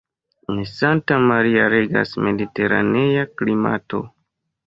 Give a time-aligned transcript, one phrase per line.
[0.51, 4.01] En Santa Maria regas mediteranea klimato.